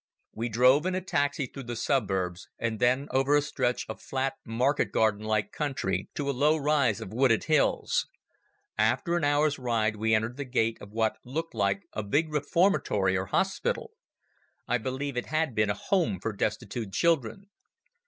We 0.33 0.49
drove 0.49 0.87
in 0.87 0.95
a 0.95 1.01
taxi 1.01 1.45
through 1.45 1.65
the 1.69 1.75
suburbs 1.75 2.49
and 2.57 2.79
then 2.79 3.07
over 3.11 3.35
a 3.37 3.41
stretch 3.43 3.85
of 3.87 4.01
flat 4.01 4.33
market 4.43 4.91
garden 4.91 5.23
like 5.23 5.51
country 5.51 6.09
to 6.15 6.27
a 6.27 6.31
low 6.33 6.57
rise 6.57 7.01
of 7.01 7.13
wooded 7.13 7.43
hills. 7.43 8.07
After 8.79 9.15
an 9.15 9.23
hour's 9.23 9.59
ride 9.59 9.97
we 9.97 10.15
entered 10.15 10.37
the 10.37 10.43
gate 10.45 10.79
of 10.81 10.89
what 10.91 11.17
looked 11.23 11.53
like 11.53 11.83
a 11.93 12.01
big 12.01 12.33
reformatory 12.33 13.15
or 13.15 13.27
hospital. 13.27 13.91
I 14.67 14.79
believe 14.79 15.17
it 15.17 15.27
had 15.27 15.53
been 15.53 15.69
a 15.69 15.75
home 15.75 16.19
for 16.19 16.33
destitute 16.33 16.91
children. 16.93 17.51